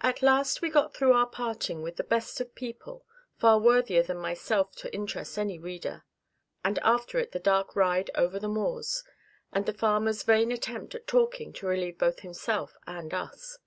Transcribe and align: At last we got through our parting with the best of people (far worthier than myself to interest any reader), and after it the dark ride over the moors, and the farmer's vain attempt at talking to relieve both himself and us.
At 0.00 0.22
last 0.22 0.62
we 0.62 0.70
got 0.70 0.94
through 0.96 1.12
our 1.12 1.26
parting 1.28 1.82
with 1.82 1.96
the 1.96 2.02
best 2.02 2.40
of 2.40 2.54
people 2.54 3.04
(far 3.36 3.58
worthier 3.58 4.02
than 4.02 4.16
myself 4.16 4.74
to 4.76 4.94
interest 4.94 5.36
any 5.36 5.58
reader), 5.58 6.06
and 6.64 6.78
after 6.78 7.18
it 7.18 7.32
the 7.32 7.38
dark 7.38 7.76
ride 7.76 8.10
over 8.14 8.38
the 8.38 8.48
moors, 8.48 9.04
and 9.52 9.66
the 9.66 9.74
farmer's 9.74 10.22
vain 10.22 10.50
attempt 10.52 10.94
at 10.94 11.06
talking 11.06 11.52
to 11.52 11.66
relieve 11.66 11.98
both 11.98 12.20
himself 12.20 12.78
and 12.86 13.12
us. 13.12 13.58